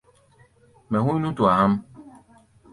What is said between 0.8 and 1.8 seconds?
Mɛ hú̧í̧ nútua há̧ʼm.